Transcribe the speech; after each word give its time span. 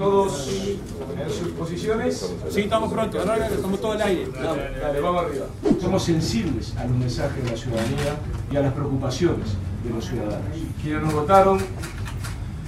Todos 0.00 0.48
en 0.48 1.30
sus 1.30 1.48
posiciones. 1.48 2.32
Sí, 2.48 2.62
estamos 2.62 2.90
prontos, 2.90 3.20
ahora 3.20 3.48
estamos 3.48 3.78
todo 3.82 3.92
al 3.92 4.00
aire. 4.00 4.28
Dale, 4.32 4.98
vamos 4.98 5.26
arriba. 5.26 5.44
Somos 5.78 6.02
sensibles 6.04 6.74
a 6.78 6.84
los 6.86 6.96
mensajes 6.96 7.44
de 7.44 7.50
la 7.50 7.56
ciudadanía 7.58 8.16
y 8.50 8.56
a 8.56 8.60
las 8.62 8.72
preocupaciones 8.72 9.58
de 9.84 9.90
los 9.90 10.06
ciudadanos. 10.06 10.46
Quienes 10.80 11.02
nos 11.02 11.12
votaron 11.12 11.58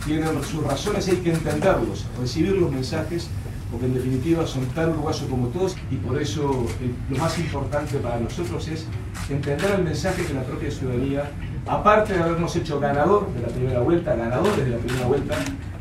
tienen 0.05 0.45
sus 0.45 0.63
razones, 0.63 1.09
hay 1.09 1.17
que 1.17 1.33
entenderlos, 1.33 2.05
recibir 2.21 2.53
los 2.53 2.71
mensajes, 2.71 3.29
porque 3.71 3.87
en 3.87 3.95
definitiva 3.95 4.47
son 4.47 4.67
tan 4.67 4.91
uruguayos 4.91 5.25
como 5.31 5.49
todos 5.49 5.75
y 5.91 5.97
por 5.97 6.21
eso 6.21 6.67
eh, 6.83 6.93
lo 7.09 7.17
más 7.17 7.39
importante 7.39 7.97
para 7.97 8.21
nosotros 8.21 8.69
es 8.69 8.85
entender 9.31 9.71
el 9.71 9.85
mensaje 9.85 10.27
que 10.27 10.35
la 10.35 10.43
propia 10.43 10.71
ciudadanía, 10.71 11.31
aparte 11.67 12.13
de 12.13 12.23
habernos 12.23 12.55
hecho 12.57 12.79
ganador 12.79 13.33
de 13.33 13.41
la 13.41 13.49
primera 13.49 13.81
vuelta, 13.81 14.15
ganadores 14.15 14.67
de 14.67 14.71
la 14.71 14.77
primera 14.77 15.07
vuelta, 15.07 15.35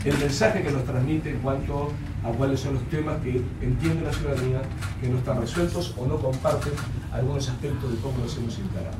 el 0.05 0.17
mensaje 0.17 0.63
que 0.63 0.71
nos 0.71 0.83
transmite 0.83 1.29
en 1.29 1.39
cuanto 1.39 1.91
a 2.23 2.31
cuáles 2.31 2.59
son 2.59 2.73
los 2.73 2.83
temas 2.89 3.21
que 3.21 3.41
entiende 3.61 4.03
la 4.03 4.13
ciudadanía, 4.13 4.61
que 4.99 5.07
no 5.07 5.17
están 5.19 5.39
resueltos 5.41 5.93
o 5.97 6.07
no 6.07 6.17
comparten 6.17 6.73
algunos 7.11 7.47
aspectos 7.49 7.91
de 7.91 7.97
cómo 7.99 8.17
los 8.23 8.37
hemos 8.37 8.57
encarado. 8.59 8.97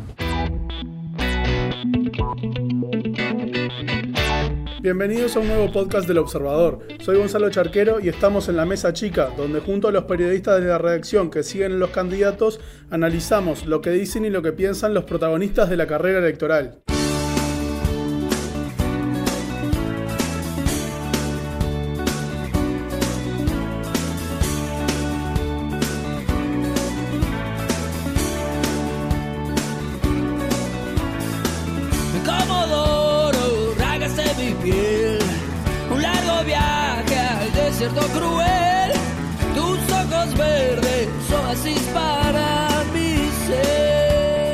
Bienvenidos 4.82 5.36
a 5.36 5.40
un 5.40 5.48
nuevo 5.48 5.72
podcast 5.72 6.08
del 6.08 6.18
Observador. 6.18 6.80
Soy 7.02 7.18
Gonzalo 7.18 7.50
Charquero 7.52 8.00
y 8.00 8.10
estamos 8.10 8.50
en 8.50 8.58
la 8.58 8.66
mesa 8.66 8.94
chica, 8.94 9.30
donde 9.38 9.60
junto 9.60 9.88
a 9.88 9.92
los 9.92 10.06
periodistas 10.06 10.60
de 10.60 10.68
la 10.68 10.78
redacción 10.78 11.30
que 11.30 11.44
siguen 11.44 11.80
los 11.80 11.92
candidatos, 11.92 12.60
analizamos 12.90 13.66
lo 13.66 13.82
que 13.82 13.92
dicen 13.92 14.26
y 14.26 14.30
lo 14.30 14.42
que 14.42 14.54
piensan 14.54 14.94
los 14.94 15.04
protagonistas 15.06 15.70
de 15.70 15.78
la 15.78 15.88
carrera 15.88 16.20
electoral. 16.20 16.82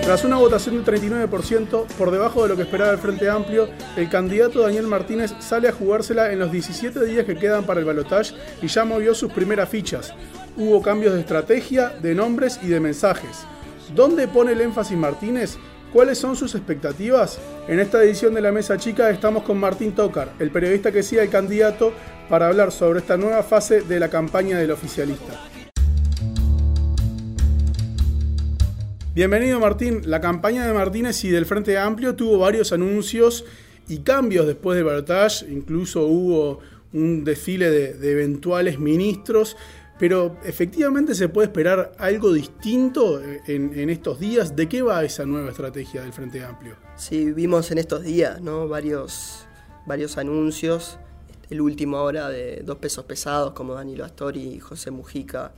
Tras 0.04 0.24
una 0.24 0.38
votación 0.38 0.82
del 0.82 1.02
39%, 1.02 1.88
por 1.98 2.12
debajo 2.12 2.44
de 2.44 2.50
lo 2.50 2.56
que 2.56 2.62
esperaba 2.62 2.92
el 2.92 2.98
Frente 3.00 3.30
Amplio, 3.30 3.68
el 3.98 4.08
candidato 4.08 4.62
Daniel 4.62 4.88
Martínez 4.88 5.34
sale 5.40 5.68
a 5.68 5.74
jugársela 5.74 6.32
en 6.32 6.40
los 6.40 6.50
17 6.54 7.04
días 7.04 7.26
que 7.26 7.36
quedan 7.36 7.66
para 7.66 7.82
el 7.82 7.86
balotaje 7.86 8.34
y 8.62 8.68
ya 8.68 8.86
movió 8.86 9.14
sus 9.14 9.34
primeras 9.34 9.68
fichas. 9.68 10.14
Hubo 10.56 10.82
cambios 10.82 11.14
de 11.14 11.20
estrategia, 11.20 11.90
de 11.90 12.16
nombres 12.16 12.62
y 12.64 12.68
de 12.68 12.80
mensajes. 12.80 13.46
¿Dónde 13.94 14.30
pone 14.30 14.54
el 14.54 14.62
énfasis 14.62 14.98
Martínez? 14.98 15.58
¿Cuáles 15.94 16.18
son 16.18 16.36
sus 16.36 16.54
expectativas? 16.54 17.40
En 17.70 17.80
esta 17.80 18.04
edición 18.04 18.34
de 18.34 18.42
La 18.42 18.52
Mesa 18.52 18.78
Chica 18.78 19.10
estamos 19.10 19.44
con 19.44 19.58
Martín 19.58 19.94
Tocar, 19.94 20.34
el 20.38 20.52
periodista 20.52 20.92
que 20.92 21.02
sigue 21.02 21.22
al 21.22 21.30
candidato, 21.30 21.94
para 22.28 22.50
hablar 22.50 22.74
sobre 22.74 23.00
esta 23.00 23.16
nueva 23.16 23.42
fase 23.42 23.82
de 23.82 23.98
la 23.98 24.10
campaña 24.10 24.60
del 24.60 24.72
oficialista. 24.72 25.42
Bienvenido 29.16 29.62
Martín, 29.62 30.02
la 30.04 30.20
campaña 30.20 30.68
de 30.68 30.74
Martínez 30.74 31.24
y 31.24 31.30
del 31.30 31.46
Frente 31.46 31.78
Amplio 31.78 32.16
tuvo 32.16 32.38
varios 32.38 32.74
anuncios 32.74 33.46
y 33.88 34.00
cambios 34.00 34.46
después 34.46 34.76
del 34.76 34.84
balotaje, 34.84 35.46
incluso 35.50 36.06
hubo 36.06 36.60
un 36.92 37.24
desfile 37.24 37.72
de, 37.72 37.94
de 37.94 38.12
eventuales 38.12 38.78
ministros. 38.78 39.56
Pero 40.00 40.38
efectivamente 40.44 41.16
se 41.16 41.28
puede 41.28 41.48
esperar 41.48 41.94
algo 41.98 42.32
distinto 42.32 43.22
en, 43.24 43.90
estos 43.90 44.20
días. 44.20 44.56
¿De 44.56 44.70
qué 44.70 44.84
va 44.84 45.04
esa 45.04 45.26
nueva 45.26 45.50
estrategia 45.50 46.04
del 46.04 46.14
Frente 46.14 46.44
Amplio? 46.44 46.76
Sí, 46.96 47.32
vimos 47.32 47.72
en 47.72 47.80
estos 47.80 48.04
días 48.04 48.42
¿no? 48.42 48.68
varios, 48.68 49.48
varios 49.88 50.18
anuncios. 50.18 51.00
El 51.50 51.62
último 51.62 51.98
ahora 51.98 52.30
de 52.30 52.62
dos 52.64 52.78
pesos 52.78 53.06
pesados 53.06 53.54
como 53.54 53.74
Danilo 53.74 54.06
Astori 54.06 54.56
y 54.56 54.60
José 54.60 54.92
Mujica 54.92 55.52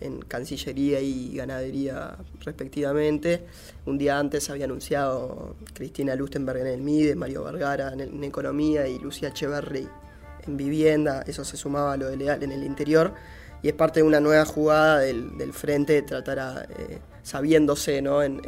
en 0.00 0.20
Cancillería 0.20 1.00
y 1.00 1.34
Ganadería 1.34 2.16
respectivamente. 2.44 3.44
Un 3.86 3.98
día 3.98 4.18
antes 4.18 4.50
había 4.50 4.66
anunciado 4.66 5.56
Cristina 5.74 6.14
Lustenberg 6.14 6.60
en 6.60 6.66
el 6.68 6.80
MIDE, 6.80 7.16
Mario 7.16 7.42
Vergara 7.42 7.92
en, 7.92 8.00
en 8.00 8.22
Economía 8.22 8.86
y 8.86 8.98
Lucía 8.98 9.30
Echeverri 9.30 9.88
en 10.46 10.56
Vivienda. 10.56 11.24
Eso 11.26 11.44
se 11.44 11.56
sumaba 11.56 11.94
a 11.94 11.96
lo 11.96 12.08
de 12.08 12.16
Leal 12.16 12.42
en 12.42 12.52
el 12.52 12.62
interior 12.62 13.14
y 13.62 13.68
es 13.68 13.74
parte 13.74 14.00
de 14.00 14.04
una 14.04 14.20
nueva 14.20 14.44
jugada 14.44 14.98
del, 15.00 15.52
frente 15.52 15.94
de 15.94 16.02
tratar 16.02 16.68
eh, 16.70 16.98
sabiéndose 17.22 18.00
¿no? 18.02 18.22
En, 18.22 18.40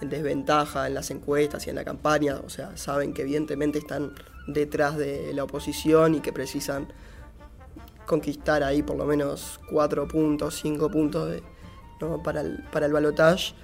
desventaja 0.00 0.88
en 0.88 0.94
las 0.94 1.12
encuestas 1.12 1.64
y 1.66 1.70
en 1.70 1.76
la 1.76 1.84
campaña, 1.84 2.40
o 2.44 2.48
sea, 2.48 2.76
saben 2.76 3.14
que 3.14 3.22
evidentemente 3.22 3.78
están 3.78 4.12
detrás 4.48 4.96
de 4.96 5.32
la 5.32 5.44
oposición 5.44 6.16
y 6.16 6.20
que 6.20 6.32
precisan 6.32 6.88
conquistar 8.04 8.64
ahí 8.64 8.82
por 8.82 8.96
lo 8.96 9.04
menos 9.04 9.60
cuatro 9.70 10.08
puntos, 10.08 10.58
cinco 10.60 10.90
puntos 10.90 11.40
para 12.24 12.40
el, 12.40 12.64
para 12.72 12.86
el 12.86 12.92
balotaje. 12.92 13.54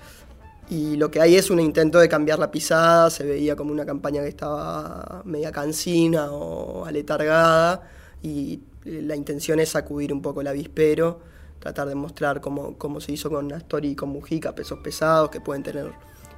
Y 0.70 0.96
lo 0.96 1.10
que 1.10 1.20
hay 1.20 1.34
es 1.34 1.50
un 1.50 1.60
intento 1.60 1.98
de 1.98 2.08
cambiar 2.08 2.38
la 2.38 2.50
pisada, 2.50 3.10
se 3.10 3.24
veía 3.24 3.56
como 3.56 3.72
una 3.72 3.86
campaña 3.86 4.22
que 4.22 4.28
estaba 4.28 5.22
media 5.24 5.50
cansina 5.50 6.30
o 6.30 6.84
aletargada 6.84 7.88
y 8.22 8.60
la 8.84 9.16
intención 9.16 9.60
es 9.60 9.70
sacudir 9.70 10.12
un 10.12 10.22
poco 10.22 10.40
el 10.40 10.46
avispero, 10.46 11.20
tratar 11.58 11.88
de 11.88 11.94
mostrar 11.94 12.40
cómo, 12.40 13.00
se 13.00 13.12
hizo 13.12 13.30
con 13.30 13.52
Astori 13.52 13.90
y 13.90 13.96
con 13.96 14.10
Mujica, 14.10 14.54
pesos 14.54 14.78
pesados 14.82 15.30
que 15.30 15.40
pueden 15.40 15.62
tener 15.62 15.92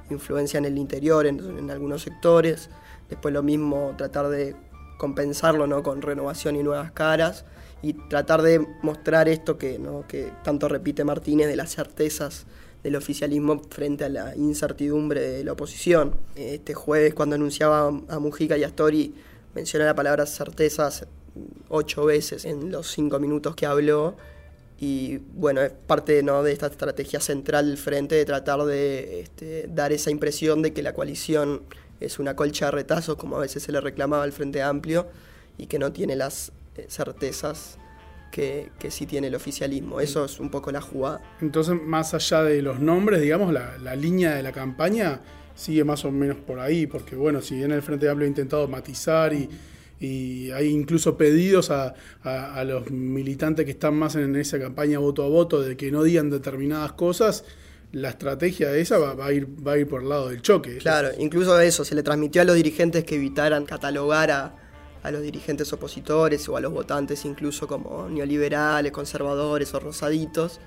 influencia 0.09 0.57
en 0.57 0.65
el 0.65 0.77
interior, 0.77 1.25
en, 1.25 1.69
algunos 1.69 2.01
sectores. 2.01 2.69
Después 3.09 3.33
lo 3.33 3.43
mismo, 3.43 3.93
tratar 3.97 4.29
de 4.29 4.55
compensarlo 4.97 5.67
¿no? 5.67 5.83
con 5.83 6.01
renovación 6.01 6.55
y 6.55 6.63
nuevas 6.63 6.91
caras 6.91 7.45
y 7.81 7.93
tratar 7.93 8.41
de 8.41 8.65
mostrar 8.83 9.27
esto 9.27 9.57
que, 9.57 9.79
¿no? 9.79 10.05
que 10.07 10.31
tanto 10.43 10.67
repite 10.67 11.03
Martínez 11.03 11.47
de 11.47 11.55
las 11.55 11.71
certezas 11.71 12.45
del 12.83 12.95
oficialismo 12.95 13.61
frente 13.69 14.05
a 14.05 14.09
la 14.09 14.35
incertidumbre 14.35 15.21
de 15.21 15.43
la 15.43 15.53
oposición. 15.53 16.15
Este 16.35 16.73
jueves 16.73 17.13
cuando 17.13 17.35
anunciaba 17.35 17.87
a 17.87 18.19
Mujica 18.19 18.57
y 18.57 18.63
Astori 18.63 19.13
menciona 19.53 19.85
la 19.85 19.95
palabra 19.95 20.25
certezas 20.25 21.05
ocho 21.69 22.05
veces 22.05 22.45
en 22.45 22.71
los 22.71 22.91
cinco 22.91 23.19
minutos 23.19 23.55
que 23.55 23.65
habló. 23.65 24.15
Y 24.79 25.17
bueno, 25.35 25.61
es 25.61 25.71
parte 25.71 26.23
¿no? 26.23 26.41
de 26.41 26.51
esta 26.51 26.67
estrategia 26.67 27.19
central 27.19 27.67
del 27.67 27.77
frente 27.77 28.15
de 28.15 28.25
tratar 28.25 28.63
de 28.63 29.21
este, 29.21 29.67
dar 29.67 29.91
esa 29.91 30.09
impresión 30.09 30.61
de 30.61 30.73
que 30.73 30.81
la 30.81 30.93
coalición 30.93 31.61
es 31.99 32.17
una 32.17 32.35
colcha 32.35 32.65
de 32.65 32.71
retazos, 32.71 33.15
como 33.15 33.37
a 33.37 33.41
veces 33.41 33.61
se 33.61 33.71
le 33.71 33.79
reclamaba 33.79 34.23
al 34.23 34.31
Frente 34.31 34.63
Amplio, 34.63 35.07
y 35.57 35.67
que 35.67 35.77
no 35.77 35.91
tiene 35.91 36.15
las 36.15 36.51
eh, 36.75 36.87
certezas 36.89 37.77
que, 38.31 38.71
que, 38.79 38.89
sí 38.89 39.05
tiene 39.05 39.27
el 39.27 39.35
oficialismo. 39.35 40.01
Eso 40.01 40.25
es 40.25 40.39
un 40.39 40.49
poco 40.49 40.71
la 40.71 40.81
jugada. 40.81 41.21
Entonces, 41.41 41.79
más 41.79 42.15
allá 42.15 42.41
de 42.41 42.63
los 42.63 42.79
nombres, 42.79 43.21
digamos, 43.21 43.53
la, 43.53 43.77
la 43.77 43.95
línea 43.95 44.33
de 44.33 44.41
la 44.41 44.51
campaña 44.51 45.21
sigue 45.53 45.83
más 45.83 46.05
o 46.05 46.11
menos 46.11 46.37
por 46.37 46.59
ahí, 46.59 46.87
porque 46.87 47.15
bueno, 47.15 47.41
si 47.41 47.55
bien 47.55 47.71
el 47.71 47.83
Frente 47.83 48.09
Amplio 48.09 48.25
ha 48.25 48.29
intentado 48.29 48.67
matizar 48.67 49.33
y 49.33 49.47
y 50.01 50.49
hay 50.51 50.67
incluso 50.69 51.15
pedidos 51.15 51.69
a, 51.69 51.93
los 52.65 52.89
militantes 52.89 53.65
que 53.65 53.71
están 53.71 53.93
más 53.93 54.15
en 54.15 54.35
esa 54.35 54.59
campaña 54.59 54.97
voto 54.97 55.23
a 55.23 55.29
voto 55.29 55.61
de 55.61 55.77
que 55.77 55.91
no 55.91 56.03
digan 56.03 56.31
determinadas 56.31 56.93
cosas, 56.93 57.45
la 57.91 58.09
estrategia 58.09 58.75
esa 58.75 58.97
va, 58.97 59.25
a 59.25 59.31
ir, 59.31 59.47
va 59.65 59.73
a 59.73 59.77
ir 59.77 59.87
por 59.87 60.01
el 60.01 60.09
lado 60.09 60.29
del 60.29 60.41
choque. 60.41 60.77
Claro, 60.77 61.09
incluso 61.19 61.59
eso, 61.59 61.85
se 61.85 61.93
le 61.93 62.01
transmitió 62.01 62.41
a 62.41 62.45
los 62.45 62.55
dirigentes 62.55 63.03
que 63.03 63.15
evitaran 63.15 63.65
catalogar 63.65 64.31
a, 64.31 64.55
a 65.03 65.11
los 65.11 65.21
dirigentes 65.21 65.71
opositores 65.71 66.49
o 66.49 66.57
a 66.57 66.61
los 66.61 66.73
votantes 66.73 67.23
incluso 67.25 67.67
como 67.67 68.09
neoliberales, 68.09 68.91
conservadores 68.91 69.71
o 69.75 69.79
rosaditos 69.79 70.59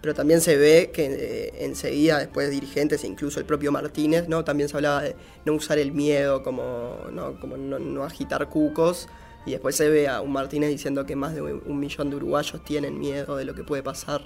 pero 0.00 0.14
también 0.14 0.40
se 0.40 0.56
ve 0.56 0.90
que 0.92 1.06
eh, 1.06 1.64
enseguida 1.64 2.18
después 2.18 2.50
dirigentes, 2.50 3.04
incluso 3.04 3.40
el 3.40 3.46
propio 3.46 3.72
Martínez, 3.72 4.28
¿no? 4.28 4.44
también 4.44 4.68
se 4.68 4.76
hablaba 4.76 5.02
de 5.02 5.16
no 5.44 5.54
usar 5.54 5.78
el 5.78 5.92
miedo, 5.92 6.42
como 6.42 6.96
no, 7.12 7.38
como 7.40 7.56
no, 7.56 8.04
agitar 8.04 8.48
cucos, 8.48 9.08
y 9.46 9.52
después 9.52 9.76
se 9.76 9.88
ve 9.88 10.08
a 10.08 10.20
un 10.20 10.32
Martínez 10.32 10.70
diciendo 10.70 11.06
que 11.06 11.16
más 11.16 11.34
de 11.34 11.42
un 11.42 11.80
millón 11.80 12.10
de 12.10 12.16
uruguayos 12.16 12.62
tienen 12.64 12.98
miedo 12.98 13.36
de 13.36 13.44
lo 13.44 13.54
que 13.54 13.64
puede 13.64 13.82
pasar 13.82 14.22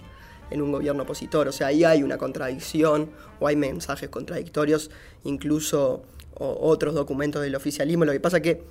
en 0.51 0.63
un 0.63 0.73
gobierno 0.73 1.05
opositor. 1.05 1.49
O 1.49 1.53
sea, 1.53 1.69
ahí 1.69 1.85
hay 1.85 2.03
una 2.03 2.19
contradicción 2.19 3.11
o 3.39 3.47
hay 3.47 3.57
mensajes 3.57 4.09
contradictorios, 4.09 4.91
incluso 5.25 6.03
otros 6.35 6.95
documentos 6.95 7.43
del 7.43 7.55
oficialismo. 7.55 8.05
Lo 8.05 8.13
que 8.13 8.21
pasa 8.21 8.41
que 8.41 8.65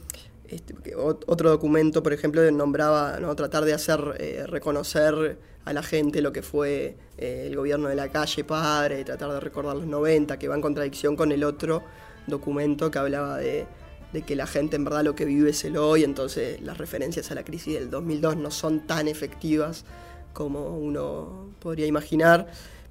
este, 0.50 0.75
otro 0.95 1.50
documento, 1.50 2.03
por 2.03 2.12
ejemplo, 2.12 2.50
nombraba 2.51 3.19
¿no? 3.19 3.33
tratar 3.36 3.63
de 3.63 3.74
hacer 3.74 4.15
eh, 4.19 4.44
reconocer 4.48 5.38
a 5.65 5.73
la 5.73 5.83
gente 5.83 6.21
lo 6.21 6.31
que 6.33 6.41
fue 6.41 6.95
eh, 7.17 7.45
el 7.47 7.55
gobierno 7.55 7.87
de 7.87 7.95
la 7.95 8.09
calle 8.09 8.43
padre, 8.43 9.03
tratar 9.03 9.31
de 9.31 9.39
recordar 9.39 9.75
los 9.75 9.85
90, 9.85 10.37
que 10.39 10.47
va 10.47 10.55
en 10.55 10.61
contradicción 10.61 11.15
con 11.15 11.31
el 11.31 11.43
otro 11.43 11.83
documento 12.27 12.89
que 12.91 12.99
hablaba 12.99 13.37
de 13.37 13.67
que 14.25 14.35
la 14.35 14.45
gente 14.45 14.75
en 14.75 14.83
verdad 14.83 15.03
lo 15.03 15.15
que 15.15 15.25
vive 15.25 15.51
es 15.51 15.63
el 15.63 15.77
hoy, 15.77 16.03
entonces 16.03 16.59
las 16.61 16.77
referencias 16.77 17.31
a 17.31 17.35
la 17.35 17.43
crisis 17.43 17.75
del 17.75 17.89
2002 17.89 18.37
no 18.37 18.51
son 18.51 18.85
tan 18.85 19.07
efectivas 19.07 19.85
como 20.33 20.77
uno 20.77 21.51
podría 21.59 21.85
imaginar, 21.85 22.47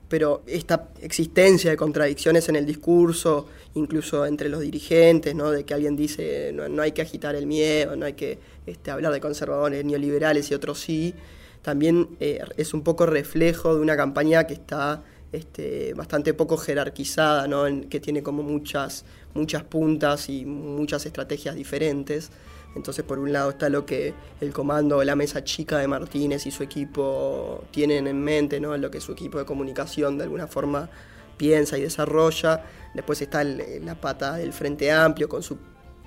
pero 0.08 0.42
esta 0.46 0.88
existencia 1.00 1.70
de 1.70 1.76
contradicciones 1.76 2.48
en 2.48 2.56
el 2.56 2.66
discurso, 2.66 3.46
incluso 3.74 4.26
entre 4.26 4.48
los 4.48 4.60
dirigentes, 4.60 5.34
¿no? 5.34 5.50
de 5.50 5.64
que 5.64 5.72
alguien 5.72 5.96
dice 5.96 6.50
no, 6.52 6.68
no 6.68 6.82
hay 6.82 6.92
que 6.92 7.02
agitar 7.02 7.36
el 7.36 7.46
miedo, 7.46 7.94
no 7.96 8.06
hay 8.06 8.14
que 8.14 8.38
este, 8.66 8.90
hablar 8.90 9.12
de 9.12 9.20
conservadores 9.20 9.84
neoliberales 9.84 10.50
y 10.50 10.54
otros 10.54 10.80
sí, 10.80 11.14
también 11.62 12.16
eh, 12.20 12.40
es 12.56 12.74
un 12.74 12.82
poco 12.82 13.06
reflejo 13.06 13.74
de 13.74 13.80
una 13.80 13.96
campaña 13.96 14.44
que 14.44 14.54
está 14.54 15.02
este, 15.32 15.94
bastante 15.94 16.34
poco 16.34 16.56
jerarquizada, 16.56 17.46
que 17.88 18.00
tiene 18.00 18.22
como 18.22 18.42
muchas, 18.42 19.04
muchas 19.34 19.62
puntas 19.64 20.28
y 20.28 20.44
muchas 20.44 21.06
estrategias 21.06 21.54
diferentes. 21.54 22.30
Entonces, 22.74 23.04
por 23.04 23.18
un 23.18 23.32
lado 23.32 23.50
está 23.50 23.68
lo 23.68 23.84
que 23.84 24.14
el 24.40 24.52
comando, 24.52 25.02
la 25.02 25.16
mesa 25.16 25.42
chica 25.42 25.78
de 25.78 25.88
Martínez 25.88 26.46
y 26.46 26.50
su 26.50 26.62
equipo 26.62 27.64
tienen 27.72 28.06
en 28.06 28.22
mente, 28.22 28.60
¿no? 28.60 28.76
lo 28.76 28.90
que 28.90 29.00
su 29.00 29.12
equipo 29.12 29.38
de 29.38 29.44
comunicación 29.44 30.18
de 30.18 30.24
alguna 30.24 30.46
forma 30.46 30.88
piensa 31.36 31.78
y 31.78 31.82
desarrolla. 31.82 32.64
Después 32.94 33.20
está 33.22 33.42
la 33.44 33.94
pata 34.00 34.36
del 34.36 34.52
Frente 34.52 34.90
Amplio 34.92 35.28
con 35.28 35.42
su 35.42 35.58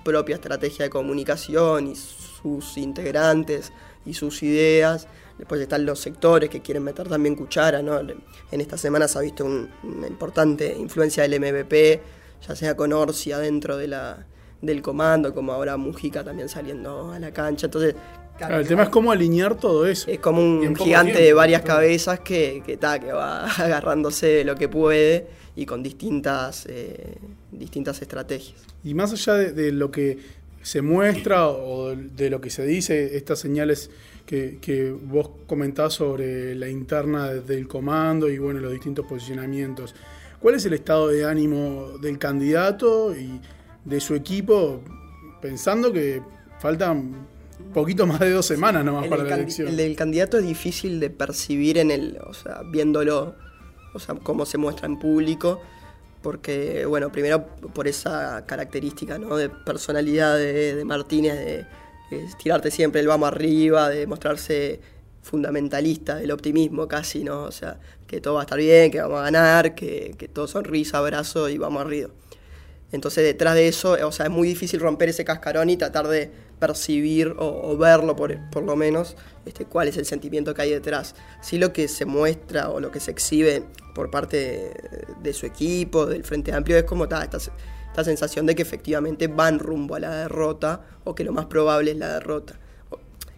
propia 0.04 0.36
estrategia 0.36 0.86
de 0.86 0.90
comunicación 0.90 1.88
y 1.88 1.96
sus 1.96 2.78
integrantes 2.78 3.72
y 4.06 4.14
sus 4.14 4.44
ideas. 4.44 5.08
Después 5.38 5.60
están 5.62 5.86
los 5.86 6.00
sectores 6.00 6.50
que 6.50 6.62
quieren 6.62 6.84
meter 6.84 7.08
también 7.08 7.36
cuchara, 7.36 7.82
¿no? 7.82 8.00
En 8.00 8.62
esta 8.62 8.78
semana 8.78 9.08
se 9.08 9.18
ha 9.18 9.22
visto 9.22 9.46
una 9.46 10.08
importante 10.08 10.76
influencia 10.78 11.28
del 11.28 11.40
MVP, 11.40 12.02
ya 12.48 12.56
sea 12.56 12.76
con 12.76 12.94
Orsia 12.94 13.40
dentro 13.40 13.78
de 13.78 13.88
la, 13.88 14.26
del 14.62 14.82
comando, 14.82 15.34
como 15.34 15.54
ahora 15.54 15.76
Mujica 15.78 16.24
también 16.24 16.50
saliendo 16.50 17.12
a 17.12 17.20
la 17.20 17.32
cancha. 17.32 17.68
Entonces, 17.68 17.96
el 18.40 18.68
tema 18.68 18.84
es 18.84 18.90
cómo 18.90 19.12
alinear 19.12 19.58
todo 19.58 19.86
eso. 19.86 20.10
Es 20.10 20.20
como 20.20 20.42
un 20.42 20.76
gigante 20.76 21.22
de 21.22 21.34
varias 21.34 21.62
cabezas 21.62 22.20
que, 22.22 22.64
que, 22.66 22.78
que 22.78 23.12
va 23.12 23.46
agarrándose 23.58 24.28
de 24.28 24.44
lo 24.44 24.56
que 24.56 24.70
puede 24.70 25.28
y 25.56 25.66
con 25.66 25.84
distintas, 25.84 26.66
eh, 26.68 27.18
distintas 27.52 28.02
estrategias. 28.02 28.62
Y 28.84 28.94
más 28.94 29.14
allá 29.14 29.36
de, 29.36 29.72
lo 29.72 29.92
que 29.92 30.18
se 30.62 30.82
muestra 30.82 31.50
o 31.50 31.96
de 31.96 32.30
lo 32.30 32.42
que 32.42 32.50
se 32.50 32.66
dice, 32.66 33.18
estas 33.18 33.40
señales 33.40 33.92
que, 34.26 34.58
que, 34.62 34.92
vos 34.92 35.30
comentás 35.48 35.94
sobre 35.94 36.56
la 36.56 36.70
interna 36.70 37.28
del 37.30 37.68
comando 37.68 38.30
y 38.30 38.38
bueno, 38.38 38.60
los 38.60 38.72
distintos 38.72 39.06
posicionamientos. 39.06 39.94
¿Cuál 40.40 40.56
es 40.56 40.66
el 40.66 40.74
estado 40.74 41.08
de 41.08 41.26
ánimo 41.26 41.98
del 42.02 42.18
candidato 42.18 43.16
y 43.16 43.40
de 43.86 44.00
su 44.00 44.16
equipo, 44.16 44.82
pensando 45.42 45.92
que 45.92 46.22
faltan 46.60 47.28
poquito 47.74 48.06
más 48.06 48.20
de 48.20 48.32
dos 48.32 48.46
semanas 48.46 48.84
nomás 48.84 49.08
para 49.08 49.24
la 49.24 49.36
elección? 49.36 49.70
El 49.70 49.78
del 49.78 49.96
candidato 49.96 50.38
es 50.38 50.46
difícil 50.46 51.00
de 51.00 51.10
percibir 51.10 51.78
en 51.78 51.92
el, 51.92 52.18
o 52.26 52.34
sea, 52.34 52.62
viéndolo, 52.72 53.36
o 53.94 54.00
sea, 54.00 54.16
cómo 54.16 54.46
se 54.46 54.58
muestra 54.58 54.86
en 54.86 55.00
público, 55.00 55.62
porque, 56.22 56.86
bueno, 56.86 57.12
primero 57.12 57.46
por 57.74 57.88
esa 57.88 58.46
característica, 58.46 59.18
¿no? 59.18 59.36
De 59.36 59.50
personalidad 59.50 60.38
de, 60.38 60.76
de 60.76 60.86
Martínez, 60.86 61.36
de 61.36 61.66
tirarte 62.42 62.72
siempre 62.72 63.02
el 63.02 63.08
vamos 63.08 63.28
arriba, 63.28 63.90
de 63.90 64.08
mostrarse 64.08 64.80
fundamentalista 65.22 66.16
del 66.16 66.32
optimismo 66.32 66.88
casi, 66.88 67.24
¿no? 67.24 67.44
O 67.44 67.52
sea, 67.52 67.80
que 68.08 68.20
todo 68.20 68.36
va 68.36 68.42
a 68.42 68.44
estar 68.44 68.58
bien, 68.58 68.92
que 68.92 69.02
vamos 69.02 69.20
a 69.20 69.24
ganar, 69.24 69.76
que, 69.76 70.16
que 70.18 70.28
todo 70.28 70.48
sonrisa, 70.48 70.98
abrazo 70.98 71.50
y 71.50 71.58
vamos 71.58 71.82
arriba. 71.82 72.10
Entonces 72.94 73.24
detrás 73.24 73.56
de 73.56 73.68
eso, 73.68 73.98
o 74.06 74.12
sea, 74.12 74.28
es 74.28 74.32
muy 74.32 74.48
difícil 74.48 74.80
romper 74.80 75.10
ese 75.10 75.26
cascarón 75.26 75.70
y 75.72 75.78
tratar 75.78 76.08
de 76.08 76.30
percibir 76.60 77.36
o, 77.40 77.76
verlo 77.76 78.16
por, 78.16 78.38
por, 78.52 78.64
lo 78.64 78.76
menos, 78.76 79.18
este, 79.46 79.66
cuál 79.66 79.88
es 79.88 79.98
el 79.98 80.06
sentimiento 80.06 80.54
que 80.54 80.62
hay 80.62 80.70
detrás. 80.70 81.16
Sí 81.42 81.58
lo 81.58 81.74
que 81.74 81.88
se 81.88 82.06
muestra 82.06 82.70
o 82.70 82.80
lo 82.80 82.92
que 82.92 83.00
se 83.00 83.10
exhibe 83.10 83.64
por 83.96 84.12
parte 84.12 84.72
de, 85.22 85.34
su 85.34 85.48
equipo, 85.48 86.06
del 86.06 86.24
Frente 86.24 86.54
Amplio, 86.54 86.78
es 86.78 86.84
como 86.84 87.06
está 87.06 87.24
esta, 87.24 87.40
esta 87.94 88.04
sensación 88.04 88.48
de 88.48 88.56
que 88.56 88.64
efectivamente 88.64 89.28
van 89.28 89.60
rumbo 89.60 89.94
a 89.94 90.00
la 90.00 90.16
derrota 90.16 90.82
o 91.04 91.14
que 91.14 91.24
lo 91.24 91.32
más 91.32 91.46
probable 91.46 91.92
es 91.92 91.98
la 91.98 92.16
derrota. 92.16 92.56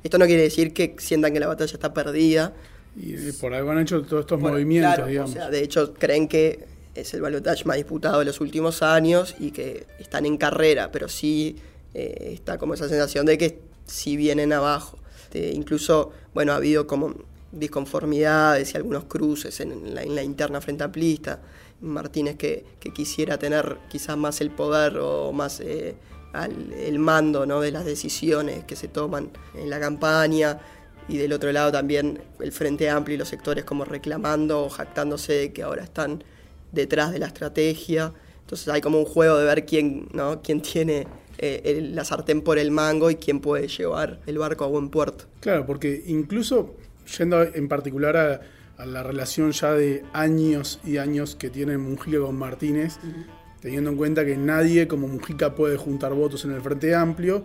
Esto 0.01 0.17
no 0.17 0.25
quiere 0.25 0.43
decir 0.43 0.71
que 0.71 0.95
sientan 0.97 1.33
que 1.33 1.41
la 1.41 1.47
batalla 1.47 1.73
está 1.73 1.93
perdida. 1.93 2.53
Y 2.95 3.33
por 3.33 3.53
algo 3.53 3.71
han 3.71 3.79
hecho 3.79 4.01
todos 4.03 4.21
estos 4.21 4.39
movimientos, 4.39 5.07
digamos. 5.07 5.31
O 5.31 5.33
sea, 5.33 5.49
de 5.49 5.61
hecho, 5.61 5.93
creen 5.93 6.29
que 6.29 6.67
es 6.93 7.13
el 7.13 7.21
balotaje 7.21 7.65
más 7.65 7.75
disputado 7.75 8.19
de 8.19 8.25
los 8.25 8.39
últimos 8.39 8.81
años 8.81 9.35
y 9.39 9.51
que 9.51 9.87
están 9.99 10.25
en 10.25 10.37
carrera, 10.37 10.89
pero 10.89 11.09
sí 11.09 11.57
eh, 11.93 12.29
está 12.31 12.57
como 12.57 12.75
esa 12.75 12.87
sensación 12.87 13.25
de 13.25 13.37
que 13.37 13.59
sí 13.85 14.15
vienen 14.15 14.53
abajo. 14.53 14.97
Este, 15.23 15.51
incluso, 15.51 16.13
bueno, 16.33 16.53
ha 16.53 16.55
habido 16.55 16.87
como 16.87 17.13
disconformidades 17.51 18.73
y 18.73 18.77
algunos 18.77 19.03
cruces 19.03 19.59
en 19.59 19.93
la, 19.93 20.01
en 20.01 20.15
la 20.15 20.23
interna 20.23 20.61
frente 20.61 20.85
amplista. 20.85 21.41
Martínez 21.81 22.37
que, 22.37 22.65
quisiera 22.93 23.37
tener 23.37 23.77
quizás 23.89 24.17
más 24.17 24.41
el 24.41 24.51
poder 24.51 24.97
o 24.97 25.31
más 25.31 25.59
eh, 25.59 25.95
al, 26.33 26.71
el 26.73 26.99
mando 26.99 27.45
¿no? 27.45 27.61
de 27.61 27.71
las 27.71 27.85
decisiones 27.85 28.63
que 28.63 28.75
se 28.75 28.87
toman 28.87 29.29
en 29.55 29.69
la 29.69 29.79
campaña 29.79 30.59
y 31.07 31.17
del 31.17 31.33
otro 31.33 31.51
lado 31.51 31.71
también 31.71 32.21
el 32.39 32.51
Frente 32.51 32.89
Amplio 32.89 33.15
y 33.15 33.17
los 33.17 33.29
sectores 33.29 33.63
como 33.63 33.85
reclamando 33.85 34.65
o 34.65 34.69
jactándose 34.69 35.33
de 35.33 35.53
que 35.53 35.63
ahora 35.63 35.83
están 35.83 36.23
detrás 36.71 37.11
de 37.11 37.19
la 37.19 37.27
estrategia. 37.27 38.13
Entonces 38.41 38.67
hay 38.67 38.81
como 38.81 38.99
un 38.99 39.05
juego 39.05 39.37
de 39.37 39.45
ver 39.45 39.65
quién, 39.65 40.07
¿no? 40.13 40.41
quién 40.41 40.61
tiene 40.61 41.07
eh, 41.37 41.61
el, 41.65 41.95
la 41.95 42.05
sartén 42.05 42.41
por 42.41 42.57
el 42.57 42.71
mango 42.71 43.09
y 43.11 43.15
quién 43.15 43.39
puede 43.39 43.67
llevar 43.67 44.19
el 44.25 44.37
barco 44.37 44.63
a 44.63 44.67
buen 44.67 44.89
puerto. 44.89 45.25
Claro, 45.41 45.65
porque 45.65 46.03
incluso 46.07 46.75
yendo 47.17 47.41
en 47.43 47.67
particular 47.67 48.17
a, 48.17 48.41
a 48.77 48.85
la 48.85 49.03
relación 49.03 49.51
ya 49.51 49.73
de 49.73 50.03
años 50.13 50.79
y 50.83 50.97
años 50.97 51.35
que 51.35 51.49
tiene 51.49 51.77
Mujica 51.77 52.19
con 52.19 52.35
Martínez, 52.35 52.97
uh 53.03 53.07
-huh. 53.07 53.25
teniendo 53.61 53.89
en 53.89 53.97
cuenta 53.97 54.25
que 54.25 54.37
nadie 54.37 54.87
como 54.87 55.07
Mujica 55.07 55.55
puede 55.55 55.77
juntar 55.77 56.13
votos 56.13 56.45
en 56.45 56.51
el 56.51 56.61
Frente 56.61 56.93
Amplio. 56.95 57.43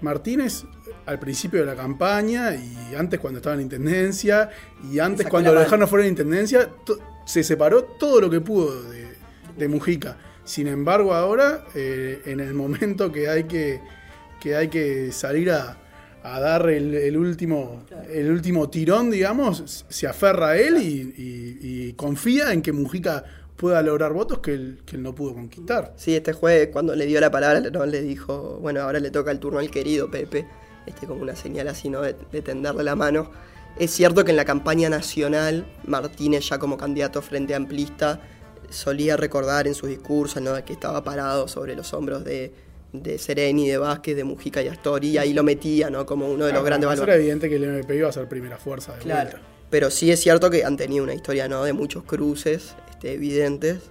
Martínez 0.00 0.64
al 1.06 1.18
principio 1.20 1.60
de 1.60 1.66
la 1.66 1.76
campaña 1.76 2.54
y 2.56 2.94
antes 2.96 3.20
cuando 3.20 3.38
estaba 3.38 3.54
en 3.54 3.62
Intendencia 3.62 4.50
y 4.90 4.98
antes 4.98 5.28
cuando 5.28 5.54
lo 5.54 5.60
dejaron 5.60 5.86
fuera 5.88 6.02
de 6.02 6.10
Intendencia, 6.10 6.70
se 7.24 7.44
separó 7.44 7.84
todo 7.84 8.20
lo 8.20 8.28
que 8.28 8.40
pudo 8.40 8.82
de, 8.90 9.06
de 9.56 9.68
Mujica. 9.68 10.16
Sin 10.44 10.66
embargo, 10.66 11.14
ahora, 11.14 11.64
eh, 11.74 12.20
en 12.26 12.40
el 12.40 12.52
momento 12.54 13.12
que 13.12 13.28
hay 13.28 13.44
que, 13.44 13.80
que, 14.40 14.56
hay 14.56 14.68
que 14.68 15.12
salir 15.12 15.50
a, 15.52 15.78
a 16.22 16.40
dar 16.40 16.68
el, 16.70 16.94
el, 16.94 17.16
último, 17.16 17.84
el 18.10 18.30
último 18.30 18.68
tirón, 18.70 19.10
digamos, 19.10 19.84
se 19.88 20.06
aferra 20.06 20.50
a 20.50 20.56
él 20.56 20.76
y, 20.78 21.14
y, 21.16 21.58
y, 21.88 21.92
confía 21.94 22.52
en 22.52 22.62
que 22.62 22.72
Mujica 22.72 23.24
pueda 23.56 23.82
lograr 23.82 24.12
votos 24.12 24.38
que 24.38 24.54
él, 24.54 24.82
que 24.86 24.96
él 24.96 25.02
no 25.02 25.14
pudo 25.14 25.34
conquistar. 25.34 25.94
Sí, 25.96 26.14
este 26.14 26.32
juez 26.32 26.68
cuando 26.72 26.94
le 26.94 27.06
dio 27.06 27.20
la 27.20 27.30
palabra 27.30 27.60
¿no? 27.60 27.86
le 27.86 28.02
dijo, 28.02 28.58
bueno, 28.60 28.80
ahora 28.82 29.00
le 29.00 29.10
toca 29.10 29.30
el 29.30 29.40
turno 29.40 29.58
al 29.58 29.70
querido 29.70 30.10
Pepe, 30.10 30.46
este, 30.86 31.06
como 31.06 31.22
una 31.22 31.36
señal 31.36 31.68
así, 31.68 31.88
¿no? 31.88 32.00
De, 32.02 32.14
de 32.30 32.42
tenderle 32.42 32.84
la 32.84 32.94
mano. 32.94 33.30
Es 33.78 33.90
cierto 33.90 34.24
que 34.24 34.30
en 34.30 34.36
la 34.36 34.44
campaña 34.44 34.88
nacional, 34.88 35.66
Martínez 35.86 36.48
ya 36.48 36.58
como 36.58 36.76
candidato 36.76 37.22
frente 37.22 37.54
amplista 37.54 38.20
solía 38.72 39.16
recordar 39.16 39.66
en 39.66 39.74
sus 39.74 39.88
discursos 39.88 40.42
¿no? 40.42 40.62
que 40.64 40.72
estaba 40.72 41.02
parado 41.04 41.48
sobre 41.48 41.74
los 41.74 41.92
hombros 41.92 42.24
de, 42.24 42.52
de 42.92 43.18
Sereni, 43.18 43.68
de 43.68 43.78
Vázquez, 43.78 44.16
de 44.16 44.24
Mujica 44.24 44.62
y 44.62 44.68
Astori, 44.68 45.08
y 45.10 45.18
ahí 45.18 45.32
lo 45.32 45.42
metía 45.42 45.90
¿no? 45.90 46.04
como 46.04 46.28
uno 46.28 46.44
de 46.44 46.52
los 46.52 46.64
grandes 46.64 46.86
valores. 46.86 47.08
Era 47.08 47.16
evidente 47.16 47.48
que 47.48 47.56
el 47.56 47.64
MP 47.64 47.96
iba 47.96 48.08
a 48.08 48.12
ser 48.12 48.28
primera 48.28 48.58
fuerza 48.58 48.94
de 48.94 49.00
claro. 49.00 49.30
vuelta. 49.30 49.48
Pero 49.70 49.90
sí 49.90 50.10
es 50.10 50.20
cierto 50.20 50.50
que 50.50 50.64
han 50.64 50.76
tenido 50.76 51.02
una 51.02 51.14
historia 51.14 51.48
¿no? 51.48 51.64
de 51.64 51.72
muchos 51.72 52.04
cruces 52.04 52.74
este, 52.90 53.14
evidentes. 53.14 53.90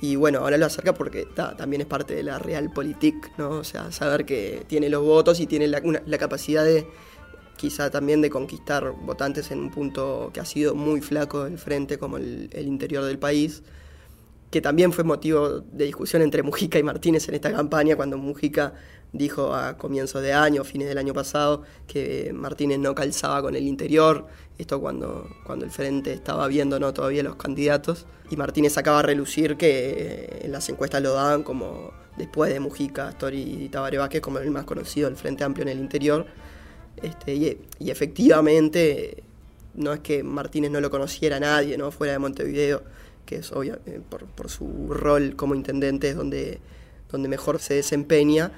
Y 0.00 0.16
bueno, 0.16 0.40
ahora 0.40 0.56
lo 0.56 0.66
acerca 0.66 0.94
porque 0.94 1.26
ta, 1.26 1.56
también 1.56 1.82
es 1.82 1.86
parte 1.86 2.14
de 2.14 2.22
la 2.24 2.38
realpolitik, 2.38 3.38
¿no? 3.38 3.50
O 3.50 3.64
sea, 3.64 3.92
saber 3.92 4.24
que 4.24 4.64
tiene 4.66 4.88
los 4.88 5.04
votos 5.04 5.38
y 5.38 5.46
tiene 5.46 5.68
la, 5.68 5.80
una, 5.84 6.02
la 6.06 6.18
capacidad 6.18 6.64
de 6.64 6.88
quizá 7.56 7.88
también 7.90 8.20
de 8.20 8.28
conquistar 8.28 8.90
votantes 8.90 9.52
en 9.52 9.60
un 9.60 9.70
punto 9.70 10.30
que 10.34 10.40
ha 10.40 10.44
sido 10.44 10.74
muy 10.74 11.02
flaco 11.02 11.44
del 11.44 11.56
frente 11.56 11.98
como 11.98 12.16
el, 12.16 12.50
el 12.52 12.66
interior 12.66 13.04
del 13.04 13.20
país 13.20 13.62
que 14.52 14.60
también 14.60 14.92
fue 14.92 15.02
motivo 15.02 15.60
de 15.60 15.86
discusión 15.86 16.20
entre 16.20 16.42
Mujica 16.42 16.78
y 16.78 16.82
Martínez 16.82 17.26
en 17.26 17.34
esta 17.34 17.50
campaña, 17.50 17.96
cuando 17.96 18.18
Mujica 18.18 18.74
dijo 19.10 19.54
a 19.54 19.78
comienzos 19.78 20.22
de 20.22 20.34
año, 20.34 20.62
fines 20.62 20.88
del 20.88 20.98
año 20.98 21.14
pasado, 21.14 21.62
que 21.86 22.32
Martínez 22.34 22.78
no 22.78 22.94
calzaba 22.94 23.40
con 23.40 23.56
el 23.56 23.66
interior, 23.66 24.26
esto 24.58 24.78
cuando, 24.78 25.26
cuando 25.46 25.64
el 25.64 25.70
Frente 25.70 26.12
estaba 26.12 26.46
viendo 26.48 26.78
¿no? 26.78 26.92
todavía 26.92 27.22
los 27.22 27.36
candidatos, 27.36 28.04
y 28.30 28.36
Martínez 28.36 28.76
acaba 28.76 28.98
a 28.98 29.02
relucir 29.02 29.56
que 29.56 30.40
en 30.42 30.52
las 30.52 30.68
encuestas 30.68 31.02
lo 31.02 31.14
daban 31.14 31.44
como, 31.44 31.90
después 32.18 32.52
de 32.52 32.60
Mujica, 32.60 33.08
Astori 33.08 33.64
y 33.64 33.68
Tabaré 33.70 34.20
como 34.20 34.38
el 34.38 34.50
más 34.50 34.64
conocido 34.64 35.08
del 35.08 35.16
Frente 35.16 35.44
Amplio 35.44 35.62
en 35.62 35.70
el 35.70 35.78
interior, 35.78 36.26
este, 37.02 37.34
y, 37.34 37.58
y, 37.78 37.90
efectivamente 37.90 39.24
no 39.74 39.94
es 39.94 40.00
que 40.00 40.22
Martínez 40.22 40.70
no 40.70 40.78
lo 40.82 40.90
conociera 40.90 41.38
a 41.38 41.40
nadie, 41.40 41.78
¿no? 41.78 41.90
fuera 41.90 42.12
de 42.12 42.18
Montevideo, 42.18 42.82
que 43.26 43.36
es 43.36 43.52
obvio 43.52 43.78
por, 44.08 44.26
por, 44.26 44.48
su 44.50 44.88
rol 44.90 45.36
como 45.36 45.54
intendente 45.54 46.10
es 46.10 46.16
donde, 46.16 46.58
donde 47.10 47.28
mejor 47.28 47.58
se 47.60 47.74
desempeña, 47.74 48.52